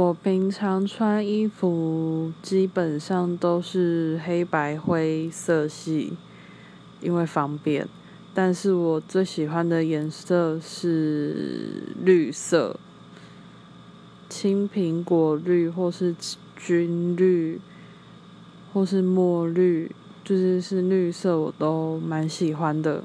[0.00, 6.12] 我平常穿衣服基本上都是黑白灰色系
[7.00, 7.88] 因为方便。
[8.32, 12.78] 但是我最喜欢的颜色是绿色
[14.28, 16.14] 青苹果绿或是
[16.56, 17.60] 军绿
[18.72, 19.90] 或是墨绿
[20.22, 23.02] 就是是绿色我都蛮喜欢的。